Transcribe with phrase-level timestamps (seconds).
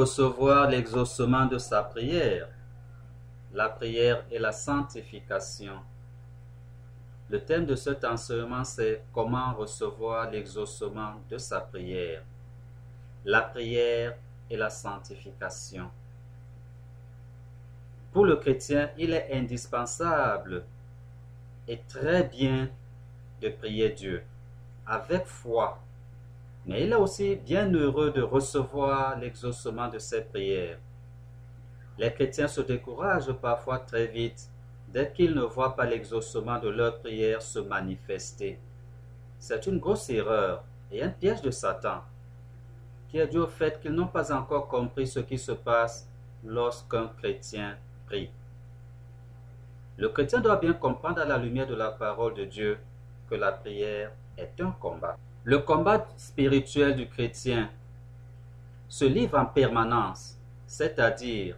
[0.00, 2.48] Recevoir l'exaucement de sa prière
[3.52, 5.74] La prière et la sanctification.
[7.28, 12.22] Le thème de cet enseignement, c'est comment recevoir l'exaucement de sa prière.
[13.26, 14.16] La prière
[14.48, 15.90] et la sanctification.
[18.10, 20.64] Pour le chrétien, il est indispensable
[21.68, 22.70] et très bien
[23.42, 24.22] de prier Dieu
[24.86, 25.78] avec foi
[26.70, 30.78] mais il est aussi bien heureux de recevoir l'exaucement de ses prières.
[31.98, 34.48] Les chrétiens se découragent parfois très vite
[34.86, 38.60] dès qu'ils ne voient pas l'exaucement de leurs prières se manifester.
[39.40, 40.62] C'est une grosse erreur
[40.92, 42.04] et un piège de Satan,
[43.08, 46.08] qui est dû au fait qu'ils n'ont pas encore compris ce qui se passe
[46.44, 48.30] lorsqu'un chrétien prie.
[49.96, 52.78] Le chrétien doit bien comprendre à la lumière de la parole de Dieu
[53.28, 55.16] que la prière est un combat.
[55.44, 57.70] Le combat spirituel du chrétien
[58.88, 61.56] se livre en permanence, c'est-à-dire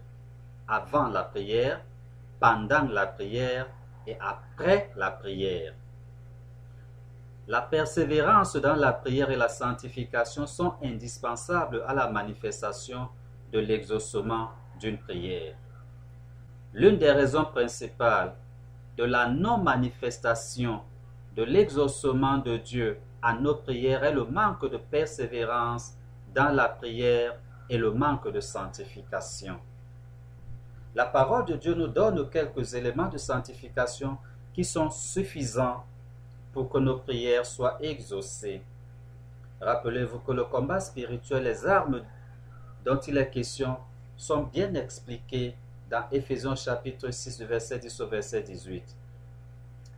[0.69, 1.81] avant la prière,
[2.39, 3.67] pendant la prière
[4.07, 5.75] et après la prière.
[7.49, 13.09] La persévérance dans la prière et la sanctification sont indispensables à la manifestation
[13.53, 15.57] de l'exaucement d'une prière.
[16.73, 18.35] L'une des raisons principales
[18.97, 20.83] de la non-manifestation
[21.35, 25.95] de l'exaucement de Dieu à nos prières est le manque de persévérance
[26.35, 27.39] dans la prière
[27.71, 29.59] et le manque de sanctification.
[30.95, 34.19] La parole de Dieu nous donne quelques éléments de sanctification
[34.53, 35.85] qui sont suffisants
[36.53, 38.63] pour que nos prières soient exaucées.
[39.61, 42.03] Rappelez-vous que le combat spirituel, les armes
[42.85, 43.77] dont il est question,
[44.17, 45.55] sont bien expliquées
[45.89, 48.83] dans Éphésiens chapitre 6, verset 10 au verset 18.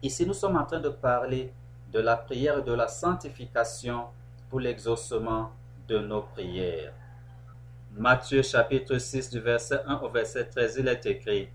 [0.03, 1.53] Ici, nous sommes en train de parler
[1.95, 4.07] de la prière et de la sanctification
[4.51, 5.53] pour l'exaucement
[5.87, 6.93] de nos prières.
[7.93, 11.49] Matthieu chapitre 6 du verset 1 au verset 13, il est écrit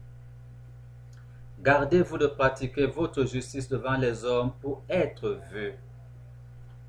[1.61, 5.73] Gardez-vous de pratiquer votre justice devant les hommes pour être vus.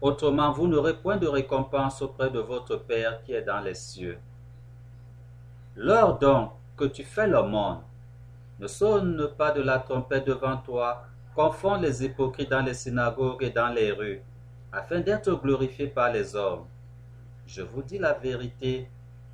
[0.00, 4.18] Autrement, vous n'aurez point de récompense auprès de votre Père qui est dans les cieux.
[5.74, 7.80] Lors donc que tu fais l'aumône,
[8.60, 11.02] ne sonne pas de la trompette devant toi,
[11.34, 14.22] confond les hypocrites dans les synagogues et dans les rues,
[14.72, 16.66] afin d'être glorifiés par les hommes.
[17.46, 18.88] Je vous dis la vérité,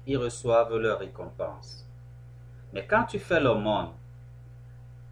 [0.07, 1.87] ils reçoivent leur récompense.
[2.73, 3.91] Mais quand tu fais l'aumône,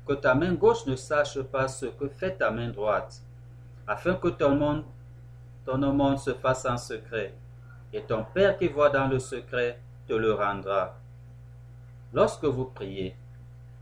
[0.06, 3.22] que ta main gauche ne sache pas ce que fait ta main droite,
[3.86, 4.84] afin que ton monde,
[6.18, 7.34] se fasse en secret,
[7.92, 10.94] et ton Père qui voit dans le secret te le rendra.
[12.12, 13.16] Lorsque vous priez,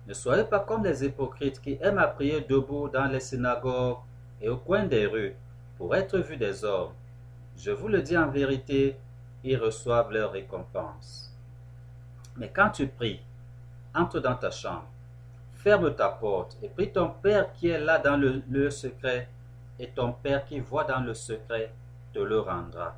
[0.06, 3.98] ne soyez pas comme les hypocrites qui aiment à prier debout dans les synagogues
[4.40, 5.36] et au coin des rues
[5.78, 6.92] pour être vus des hommes.
[7.56, 8.96] Je vous le dis en vérité,
[9.44, 11.32] ils reçoivent leur récompense.
[12.36, 13.20] Mais quand tu pries,
[13.94, 14.88] entre dans ta chambre,
[15.54, 19.28] ferme ta porte et prie ton Père qui est là dans le lieu secret,
[19.78, 21.72] et ton Père qui voit dans le secret
[22.12, 22.96] te le rendra.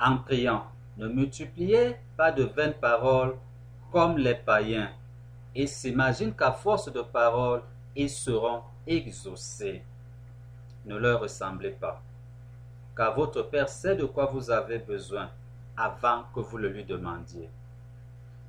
[0.00, 0.64] En priant,
[0.96, 3.36] ne multipliez pas de vaines paroles
[3.92, 4.90] comme les païens
[5.54, 7.62] et s'imaginent qu'à force de paroles,
[7.96, 9.82] ils seront exaucés.
[10.86, 12.00] Ne leur ressemblez pas,
[12.96, 15.30] car votre Père sait de quoi vous avez besoin
[15.76, 17.48] avant que vous le lui demandiez.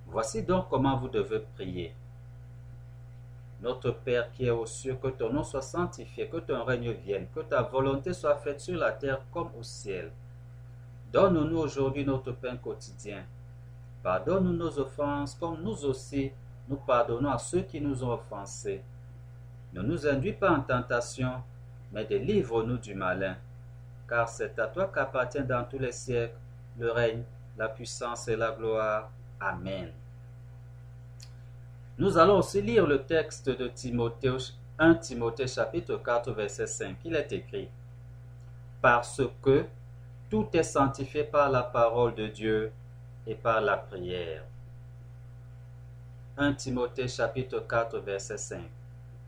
[0.07, 1.93] Voici donc comment vous devez prier.
[3.61, 7.27] Notre Père qui est aux cieux, que ton nom soit sanctifié, que ton règne vienne,
[7.35, 10.11] que ta volonté soit faite sur la terre comme au ciel.
[11.11, 13.25] Donne-nous aujourd'hui notre pain quotidien.
[14.01, 16.31] Pardonne-nous nos offenses comme nous aussi
[16.69, 18.83] nous pardonnons à ceux qui nous ont offensés.
[19.74, 21.33] Ne nous induis pas en tentation,
[21.92, 23.36] mais délivre-nous du malin.
[24.07, 26.38] Car c'est à toi qu'appartient dans tous les siècles
[26.77, 27.24] le règne,
[27.57, 29.10] la puissance et la gloire.
[29.39, 29.92] Amen.
[31.98, 34.38] Nous allons aussi lire le texte de Timothée,
[34.77, 36.98] 1 Timothée chapitre 4 verset 5.
[37.04, 37.68] Il est écrit
[38.81, 39.65] Parce que
[40.30, 42.72] tout est sanctifié par la parole de Dieu
[43.27, 44.44] et par la prière.
[46.41, 48.62] 1 Timothée chapitre 4 verset 5.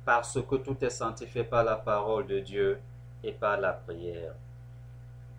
[0.05, 2.79] Parce que tout est sanctifié par la parole de Dieu
[3.21, 4.33] et par la prière.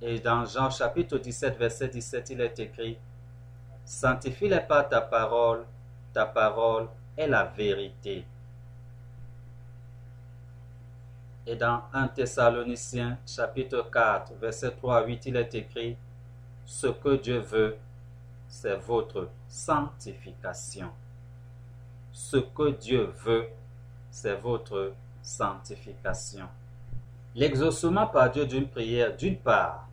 [0.03, 2.99] Et dans Jean chapitre 17 verset 17, il est écrit,
[3.87, 5.65] Sanctifie-les par ta parole,
[6.13, 8.27] ta parole est la vérité.
[11.47, 15.97] Et dans 1 Thessaloniciens chapitre 4 verset 3 à 8, il est écrit,
[16.67, 17.79] Ce que Dieu veut,
[18.47, 20.91] c'est votre sanctification.
[22.13, 23.49] Ce que Dieu veut,
[24.11, 24.93] c'est votre
[25.23, 26.47] sanctification.
[27.35, 29.89] L'exaucement par Dieu d'une prière, d'une part,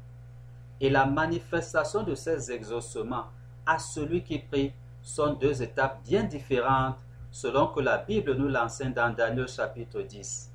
[0.81, 3.27] et la manifestation de ces exaucements
[3.65, 6.97] à celui qui prie sont deux étapes bien différentes
[7.31, 10.51] selon que la Bible nous l'enseigne dans Daniel chapitre 10.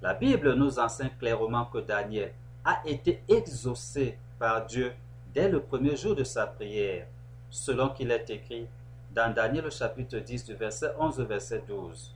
[0.00, 2.32] La Bible nous enseigne clairement que Daniel
[2.64, 4.92] a été exaucé par Dieu
[5.32, 7.06] dès le premier jour de sa prière,
[7.50, 8.66] selon qu'il est écrit
[9.14, 12.14] dans Daniel chapitre 10 du verset 11 au verset 12.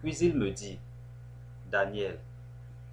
[0.00, 0.78] Puis il me dit,
[1.70, 2.18] Daniel,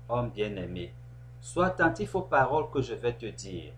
[0.07, 0.93] homme bien-aimé,
[1.41, 3.73] sois attentif aux paroles que je vais te dire,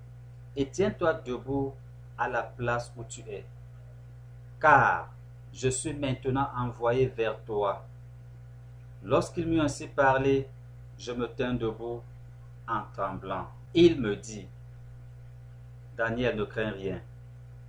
[0.56, 1.73] et tiens-toi debout
[2.17, 3.45] à la place où tu es.
[4.59, 5.09] Car
[5.53, 7.85] je suis maintenant envoyé vers toi.
[9.03, 10.47] Lorsqu'il m'eut ainsi parlé,
[10.97, 12.01] je me tins debout
[12.68, 13.47] en tremblant.
[13.73, 14.47] Il me dit,
[15.95, 17.01] Daniel, ne crains rien,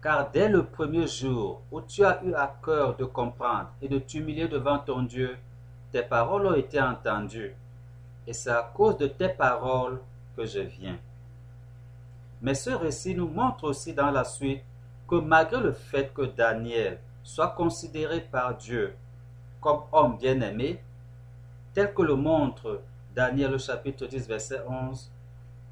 [0.06, 3.98] car dès le premier jour où tu as eu à cœur de comprendre et de
[3.98, 5.36] t'humilier devant ton Dieu,
[5.90, 7.56] tes paroles ont été entendues,
[8.24, 10.00] et c'est à cause de tes paroles
[10.36, 10.96] que je viens.
[12.40, 14.62] Mais ce récit nous montre aussi dans la suite
[15.08, 18.94] que malgré le fait que Daniel soit considéré par Dieu
[19.60, 20.80] comme homme bien-aimé,
[21.74, 22.80] tel que le montre
[23.12, 25.10] Daniel au chapitre 10 verset 11,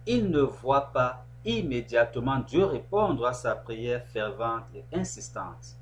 [0.09, 5.77] il ne voit pas immédiatement Dieu répondre à sa prière fervente et insistante.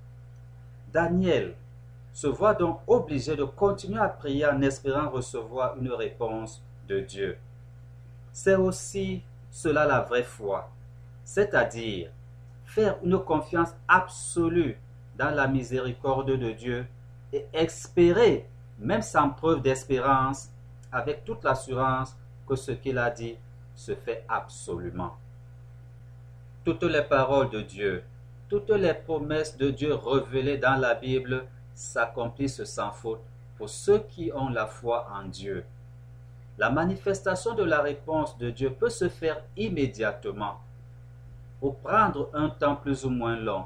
[0.93, 1.55] Daniel
[2.13, 7.39] se voit donc obligé de continuer à prier en espérant recevoir une réponse de Dieu.
[8.33, 10.71] C'est aussi cela la vraie foi,
[11.25, 12.11] c'est-à-dire
[12.65, 14.79] faire une confiance absolue
[15.17, 16.87] dans la miséricorde de Dieu
[17.33, 18.49] et espérer,
[18.79, 20.51] même sans preuve d'espérance,
[20.91, 22.17] avec toute l'assurance
[22.47, 23.37] que ce qu'il a dit
[23.75, 25.17] se fait absolument.
[26.65, 28.05] Toutes les paroles de Dieu,
[28.49, 31.45] toutes les promesses de Dieu révélées dans la Bible
[31.75, 33.23] s'accomplissent sans faute
[33.57, 35.65] pour ceux qui ont la foi en Dieu.
[36.59, 40.61] La manifestation de la réponse de Dieu peut se faire immédiatement
[41.61, 43.65] ou prendre un temps plus ou moins long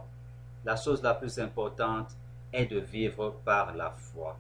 [0.67, 2.09] la chose la plus importante
[2.53, 4.37] est de vivre par la foi.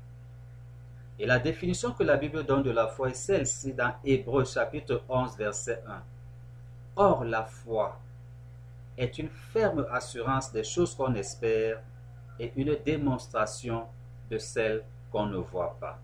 [1.18, 5.02] Et la définition que la Bible donne de la foi est celle-ci dans Hébreu chapitre
[5.08, 6.02] 11 verset 1.
[6.96, 7.96] Or la foi
[8.96, 11.80] est une ferme assurance des choses qu'on espère
[12.38, 13.86] et une démonstration
[14.30, 15.98] de celles qu'on ne voit pas.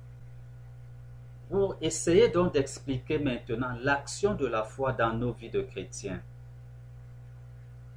[1.51, 6.21] Pour essayer donc d'expliquer maintenant l'action de la foi dans nos vies de chrétiens,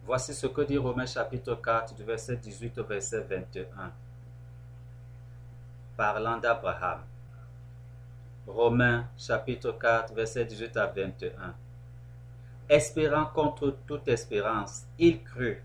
[0.06, 3.92] Voici ce que dit Romains chapitre 4 du verset 18 au verset 21.
[5.98, 7.00] Parlant d'Abraham.
[8.46, 11.56] Romains chapitre 4 verset 18 à 21.
[12.68, 15.62] Espérant contre toute espérance, il crut,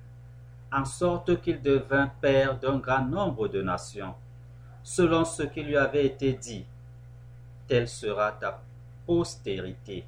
[0.70, 4.14] en sorte qu'il devint père d'un grand nombre de nations,
[4.82, 6.66] selon ce qui lui avait été dit.
[7.66, 8.60] Telle sera ta
[9.06, 10.04] postérité.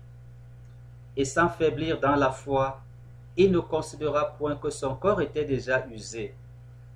[1.17, 2.81] Et sans faiblir dans la foi,
[3.39, 6.35] il ne considéra point que son corps était déjà usé,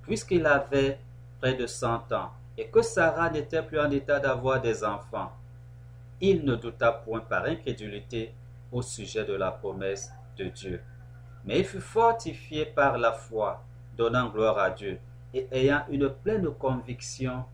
[0.03, 0.99] puisqu'il avait
[1.41, 5.31] près de cent ans, et que Sarah n'était plus en état d'avoir des enfants.
[6.21, 8.33] Il ne douta point par incrédulité
[8.71, 10.81] au sujet de la promesse de Dieu.
[11.45, 13.63] Mais il fut fortifié par la foi,
[13.95, 14.99] donnant gloire à Dieu,
[15.33, 17.45] et ayant une pleine conviction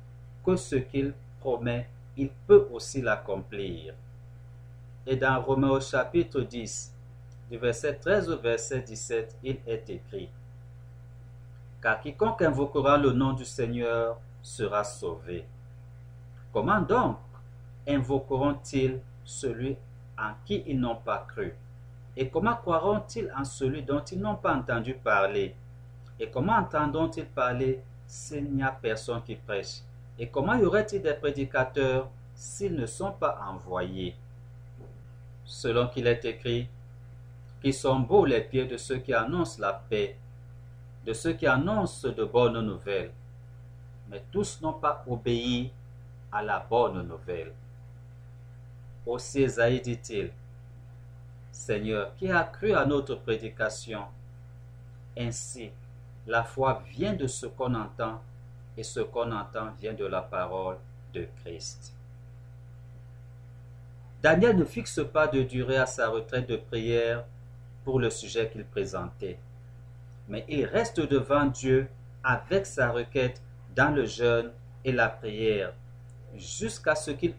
[0.45, 3.93] que ce qu'il promet, il peut aussi l'accomplir.
[5.05, 6.93] Et dans Romains au chapitre 10,
[7.49, 10.29] du verset 13 au verset 17, il est écrit
[11.81, 15.45] Car quiconque invoquera le nom du Seigneur sera sauvé.
[16.51, 17.17] Comment donc
[17.87, 19.77] invoqueront-ils celui
[20.17, 21.53] en qui ils n'ont pas cru
[22.15, 25.55] Et comment croiront-ils en celui dont ils n'ont pas entendu parler?
[26.19, 29.81] Et comment entendront-ils parler s'il n'y a personne qui prêche?
[30.19, 34.15] Et comment y aurait-il des prédicateurs s'ils ne sont pas envoyés?
[35.43, 36.69] Selon qu'il est écrit,
[37.61, 40.17] qui sont beaux les pieds de ceux qui annoncent la paix,
[41.05, 43.11] de ceux qui annoncent de bonnes nouvelles.
[44.09, 45.71] Mais tous n'ont pas obéi
[46.31, 47.53] à la bonne nouvelle.
[49.05, 50.31] Aussi Esaïe dit-il,
[51.51, 54.03] Seigneur, qui a cru à notre prédication
[55.17, 55.71] Ainsi,
[56.25, 58.21] la foi vient de ce qu'on entend,
[58.77, 60.77] et ce qu'on entend vient de la parole
[61.13, 61.93] de Christ.
[64.21, 67.25] Daniel ne fixe pas de durée à sa retraite de prière
[67.83, 69.37] pour le sujet qu'il présentait.
[70.29, 71.89] Mais il reste devant Dieu
[72.23, 73.41] avec sa requête
[73.75, 74.51] dans le jeûne
[74.85, 75.73] et la prière
[76.35, 77.33] jusqu'à ce qu'il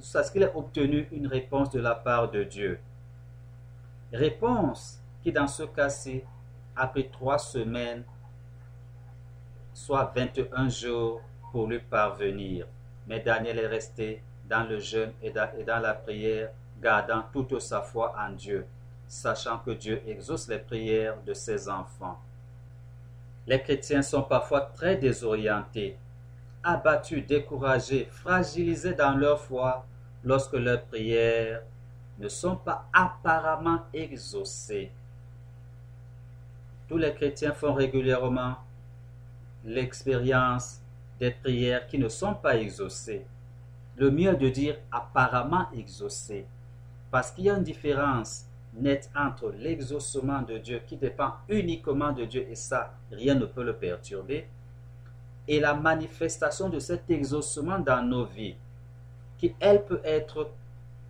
[0.00, 2.78] ait obtenu une réponse de la part de Dieu.
[4.12, 6.22] Réponse qui dans ce cas-ci
[6.76, 8.04] a pris trois semaines,
[9.72, 11.20] soit 21 jours
[11.50, 12.66] pour lui parvenir.
[13.06, 18.14] Mais Daniel est resté dans le jeûne et dans la prière, gardant toute sa foi
[18.18, 18.66] en Dieu
[19.12, 22.18] sachant que Dieu exauce les prières de ses enfants.
[23.46, 25.98] Les chrétiens sont parfois très désorientés,
[26.62, 29.86] abattus, découragés, fragilisés dans leur foi
[30.24, 31.62] lorsque leurs prières
[32.18, 34.90] ne sont pas apparemment exaucées.
[36.88, 38.56] Tous les chrétiens font régulièrement
[39.64, 40.80] l'expérience
[41.18, 43.24] des prières qui ne sont pas exaucées.
[43.96, 46.46] Le mieux de dire apparemment exaucées,
[47.10, 52.24] parce qu'il y a une différence nette entre l'exaucement de Dieu qui dépend uniquement de
[52.24, 54.46] Dieu et ça, rien ne peut le perturber,
[55.48, 58.56] et la manifestation de cet exaucement dans nos vies,
[59.38, 60.50] qui elle peut être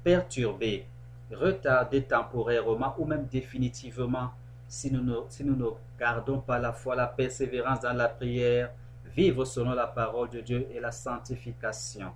[0.02, 0.86] perturbée,
[1.30, 4.30] retardée temporairement ou même définitivement
[4.68, 5.66] si nous, ne, si nous ne
[5.98, 8.70] gardons pas la foi, la persévérance dans la prière,
[9.14, 12.12] vivre selon la parole de Dieu et la sanctification.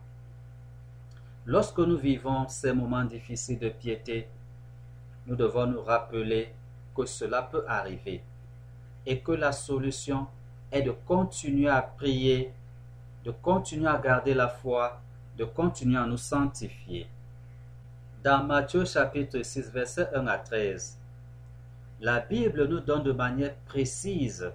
[1.45, 4.27] Lorsque nous vivons ces moments difficiles de piété,
[5.27, 6.53] nous devons nous rappeler
[6.97, 8.23] que cela peut arriver
[9.05, 10.27] et que la solution
[10.73, 12.53] est de continuer à prier,
[13.25, 15.01] de continuer à garder la foi,
[15.37, 17.07] de continuer à nous sanctifier.
[18.23, 20.99] Dans Matthieu chapitre 6, verset 1 à 13,
[22.01, 24.51] la Bible nous donne de manière précise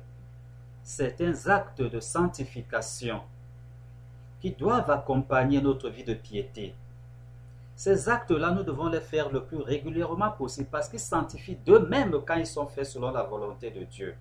[0.84, 3.22] certains actes de sanctification
[4.42, 6.76] qui doivent accompagner notre vie de piété.
[7.76, 12.36] Ces actes-là, nous devons les faire le plus régulièrement possible parce qu'ils sanctifient d'eux-mêmes quand
[12.36, 14.16] ils sont faits selon la volonté de Dieu.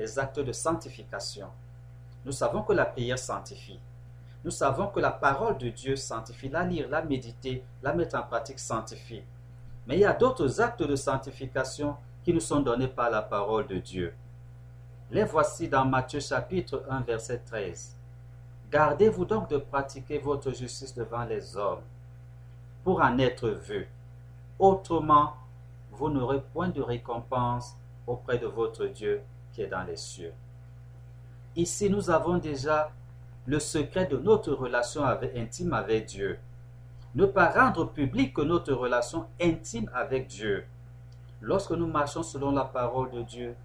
[0.00, 1.48] Les actes de sanctification.
[2.24, 3.78] Nous savons que la prière sanctifie.
[4.42, 6.48] Nous savons que la parole de Dieu sanctifie.
[6.48, 9.22] La lire, la méditer, la mettre en pratique sanctifie.
[9.86, 13.66] Mais il y a d'autres actes de sanctification qui nous sont donnés par la parole
[13.66, 14.14] de Dieu.
[15.10, 17.94] Les voici dans Matthieu chapitre 1 verset 13.
[18.70, 21.82] Gardez-vous donc de pratiquer votre justice devant les hommes
[22.84, 23.86] pour en être vu.
[24.58, 25.34] Autrement,
[25.92, 27.76] vous n'aurez point de récompense
[28.06, 29.20] auprès de votre Dieu
[29.52, 30.32] qui est dans les cieux.
[31.56, 32.92] Ici, nous avons déjà
[33.46, 36.38] le secret de notre relation intime avec Dieu.
[37.14, 40.64] Ne pas rendre public notre relation intime avec Dieu.
[41.40, 43.56] Lorsque nous marchons selon la parole de Dieu,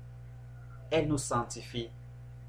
[0.89, 1.89] elle nous sanctifie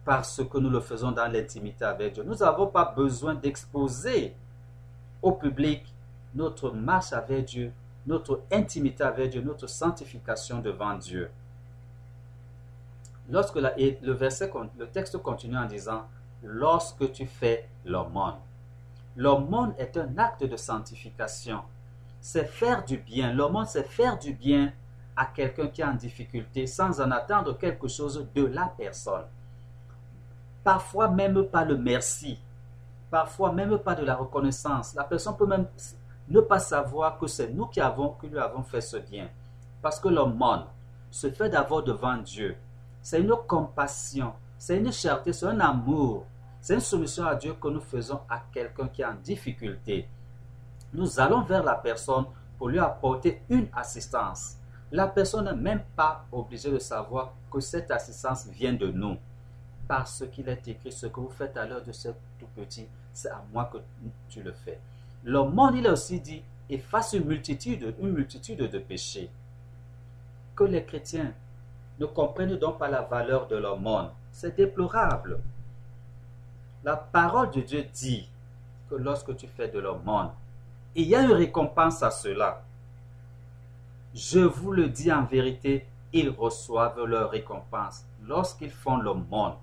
[0.04, 2.22] parce que nous le faisons dans l'intimité avec Dieu.
[2.22, 4.34] Nous n'avons pas besoin d'exposer
[5.20, 5.82] au public
[6.34, 7.72] notre marche avec Dieu,
[8.06, 11.28] notre intimité avec Dieu, notre sanctification devant Dieu.
[13.28, 16.06] Lorsque le, verset, le texte continue en disant,
[16.42, 18.36] lorsque tu fais l'aumône.
[19.16, 21.62] L'aumône est un acte de sanctification.
[22.20, 23.32] C'est faire du bien.
[23.32, 24.72] L'aumône, c'est faire du bien
[25.16, 29.24] à quelqu'un qui est en difficulté sans en attendre quelque chose de la personne.
[30.62, 32.38] Parfois même pas le merci,
[33.10, 34.94] parfois même pas de la reconnaissance.
[34.94, 35.66] La personne peut même
[36.28, 39.28] ne pas savoir que c'est nous qui, avons, qui lui avons fait ce bien.
[39.80, 40.38] Parce que l'homme
[41.10, 42.56] se fait d'avoir devant Dieu.
[43.06, 46.26] C'est une compassion, c'est une charité, c'est un amour,
[46.60, 50.08] c'est une soumission à Dieu que nous faisons à quelqu'un qui est en difficulté.
[50.92, 52.24] Nous allons vers la personne
[52.58, 54.56] pour lui apporter une assistance.
[54.90, 59.16] La personne n'est même pas obligée de savoir que cette assistance vient de nous.
[59.86, 62.08] Parce qu'il est écrit, ce que vous faites à l'heure de ce
[62.40, 63.78] tout petit, c'est à moi que
[64.28, 64.80] tu le fais.
[65.22, 69.30] Le monde, il a aussi dit, efface une multitude, une multitude de péchés.
[70.56, 71.32] Que les chrétiens
[71.98, 74.10] ne comprennent donc pas la valeur de leur monde.
[74.32, 75.40] C'est déplorable.
[76.84, 78.28] La parole de Dieu dit
[78.88, 80.30] que lorsque tu fais de leur monde,
[80.94, 82.62] il y a une récompense à cela.
[84.14, 89.54] Je vous le dis en vérité, ils reçoivent leur récompense lorsqu'ils font monde.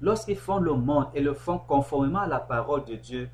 [0.00, 3.30] Lorsqu'ils font monde et le font conformément à la parole de Dieu,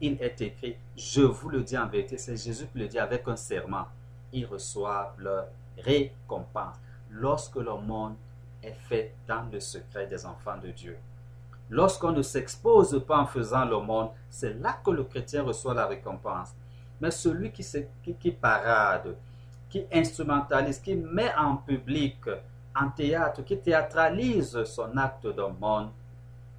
[0.00, 3.26] il est écrit, je vous le dis en vérité, c'est Jésus qui le dit avec
[3.28, 3.86] un serment,
[4.32, 5.46] ils reçoivent leur
[5.78, 6.76] récompense
[7.10, 8.14] lorsque le monde
[8.62, 10.96] est fait dans le secret des enfants de Dieu.
[11.70, 15.86] Lorsqu'on ne s'expose pas en faisant le monde, c'est là que le chrétien reçoit la
[15.86, 16.54] récompense.
[17.00, 17.64] Mais celui qui,
[18.20, 19.16] qui, parade,
[19.68, 22.18] qui instrumentalise, qui met en public,
[22.76, 25.90] en théâtre, qui théâtralise son acte de monde,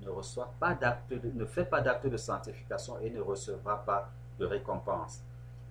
[0.02, 4.46] ne reçoit pas d'acte, ne fait pas d'acte de sanctification et ne recevra pas de
[4.46, 5.22] récompense.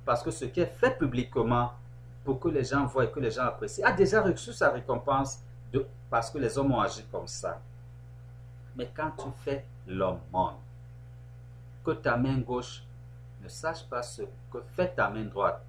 [0.04, 1.72] Parce que ce qui est fait publiquement
[2.24, 5.40] pour que les gens voient et que les gens apprécient a déjà reçu sa récompense
[5.72, 7.60] de, parce que les hommes ont agi comme ça.
[8.76, 10.20] Mais quand tu fais l'homme
[11.84, 12.84] que ta main gauche
[13.42, 15.62] ne sache pas ce que fait ta main droite,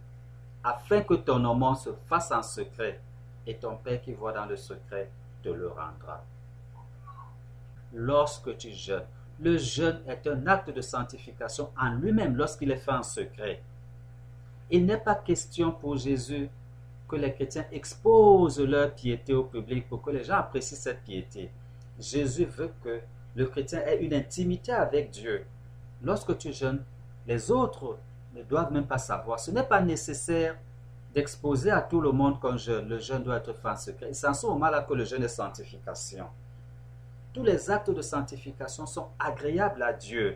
[0.63, 3.01] afin que ton aumône se fasse en secret,
[3.45, 5.10] et ton Père qui voit dans le secret
[5.41, 6.24] te le rendra.
[7.93, 9.05] Lorsque tu jeûnes,
[9.39, 13.62] le jeûne est un acte de sanctification en lui-même lorsqu'il est fait en secret.
[14.73, 16.49] Il n'est pas question pour Jésus
[17.07, 21.51] que les chrétiens exposent leur piété au public, pour que les gens apprécient cette piété.
[21.99, 22.99] Jésus veut que
[23.35, 25.45] le chrétien ait une intimité avec Dieu.
[26.01, 26.83] Lorsque tu jeûnes,
[27.27, 27.99] les autres
[28.33, 29.39] ne doivent même pas savoir.
[29.39, 30.57] Ce n'est pas nécessaire
[31.13, 32.89] d'exposer à tout le monde qu'on jeûne.
[32.89, 34.11] Le jeûne doit être fait en secret.
[34.13, 36.25] C'est en ce moment-là que le jeûne est sanctification.
[37.31, 40.35] Tous les actes de sanctification sont agréables à Dieu.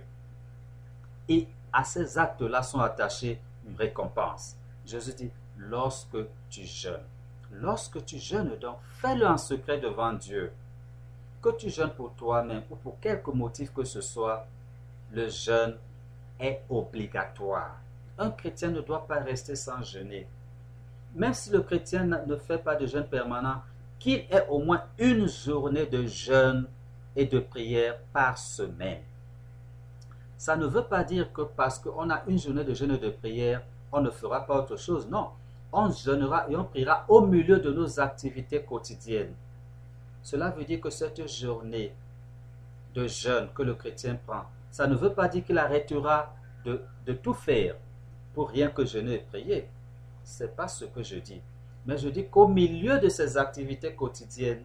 [1.27, 3.41] Et à ces actes-là sont attachés
[3.75, 4.55] récompense.
[4.85, 6.17] Jésus dit, lorsque
[6.49, 7.05] tu jeûnes,
[7.51, 10.51] lorsque tu jeûnes donc, fais-le en secret devant Dieu.
[11.41, 14.47] Que tu jeûnes pour toi-même ou pour quelque motif que ce soit,
[15.11, 15.77] le jeûne
[16.39, 17.77] est obligatoire.
[18.17, 20.27] Un chrétien ne doit pas rester sans jeûner.
[21.15, 23.61] Même si le chrétien ne fait pas de jeûne permanent,
[23.99, 26.67] qu'il ait au moins une journée de jeûne
[27.15, 29.01] et de prière par semaine.
[30.37, 33.09] Ça ne veut pas dire que parce qu'on a une journée de jeûne et de
[33.09, 35.07] prière, on ne fera pas autre chose.
[35.09, 35.31] Non,
[35.71, 39.33] on jeûnera et on priera au milieu de nos activités quotidiennes.
[40.21, 41.93] Cela veut dire que cette journée
[42.93, 46.33] de jeûne que le chrétien prend, ça ne veut pas dire qu'il arrêtera
[46.65, 47.75] de, tout faire
[48.33, 49.69] pour rien que jeûner et prier.
[50.23, 51.41] Ce n'est pas ce que je dis.
[51.85, 54.63] Mais je dis qu'au milieu de ses activités quotidiennes,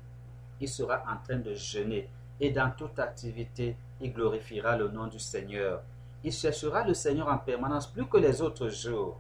[0.61, 2.09] il sera en train de jeûner.
[2.41, 5.83] Et dans toute activité, il glorifiera le nom du Seigneur.
[6.25, 9.19] Il cherchera le Seigneur en permanence plus que les autres jours.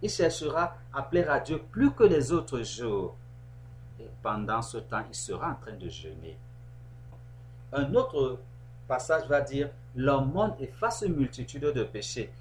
[0.00, 3.16] Il cherchera à plaire à Dieu plus que les autres jours.
[4.00, 6.36] Et pendant ce temps, il sera en train de jeûner.
[7.72, 8.38] Un autre
[8.88, 12.32] passage va dire L'homme efface une multitude de péchés.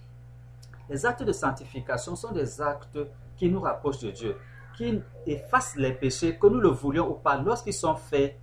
[0.89, 2.97] Les actes de sanctification sont des actes
[3.38, 4.38] qui nous rapprochent de Dieu,
[4.77, 8.38] qui effacent les péchés, que nous le voulions ou pas, lorsqu'ils sont faits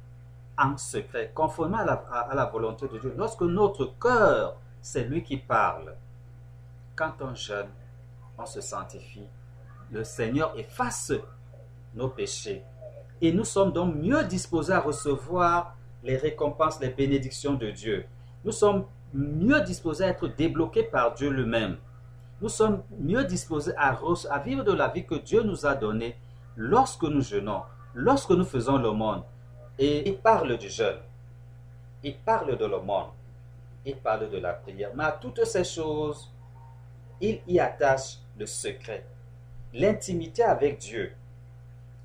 [0.59, 3.15] en secret, conformément à la, volonté de Dieu.
[3.17, 5.95] Lorsque notre cœur, c'est lui qui parle.
[6.97, 7.69] Quand on jeûne,
[8.37, 9.29] on se sanctifie.
[9.91, 11.13] Le Seigneur efface
[11.95, 12.65] nos péchés.
[13.21, 18.07] Et nous sommes donc mieux disposés à recevoir les récompenses, les bénédictions de Dieu.
[18.45, 21.77] Nous sommes mieux disposés à être débloqués par Dieu lui-même.
[22.41, 23.99] Nous sommes mieux disposés à,
[24.31, 26.17] à vivre de la vie que Dieu nous a donnée
[26.57, 27.63] lorsque nous jeûnons,
[27.95, 29.25] lorsque nous faisons le monde.
[29.79, 30.99] Et il parle du jeûne,
[32.03, 33.11] il parle de l'aumône,
[33.85, 34.91] il parle de la prière.
[34.95, 36.33] Mais à toutes ces choses,
[37.21, 39.07] il y attache le secret,
[39.73, 41.13] l'intimité avec Dieu.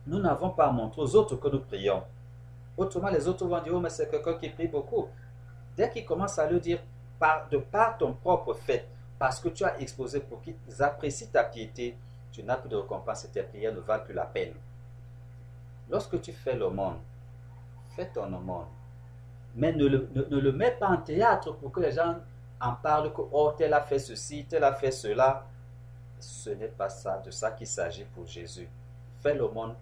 [0.06, 2.04] Nous n'avons pas montré aux autres que nous prions.
[2.78, 5.08] Autrement, les autres vont dire, oh, mais c'est quelqu'un qui prie beaucoup.
[5.76, 6.80] Dès qu'ils commencent à le dire,
[7.18, 11.44] par, de par ton propre fait, parce que tu as exposé pour qu'ils apprécient ta
[11.44, 11.98] piété,
[12.32, 14.54] tu n'as plus de récompense et tes prières ne valent plus la peine.
[15.90, 16.98] Lorsque tu fais monde,
[17.96, 18.68] fais ton aumône.
[19.56, 22.18] Mais ne le, ne, le, mets pas en théâtre pour que les gens
[22.60, 25.46] en parlent que oh, tel a fait ceci, tel a fait cela.
[26.20, 28.68] Ce n'est pas ça, de ça qu'il s'agit pour Jésus.
[29.22, 29.76] Fais monde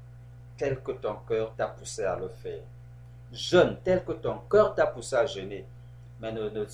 [0.57, 2.61] tel que ton cœur t'a poussé à le faire.
[3.31, 5.65] Jeûne tel que ton cœur t'a poussé à jeûner.
[6.19, 6.65] Mais ne, ne,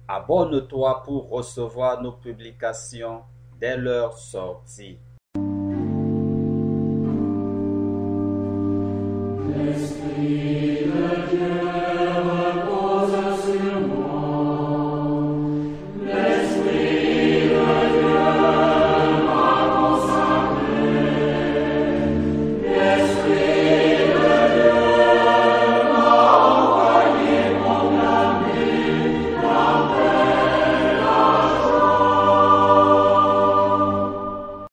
[0.08, 3.24] Abonne-toi pour recevoir nos publications
[3.60, 4.98] dès leur sortie.